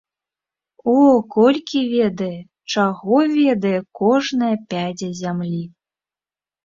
[0.93, 0.95] О,
[1.35, 2.39] колькі ведае,
[2.73, 5.63] чаго ведае кожная пядзя зямлі!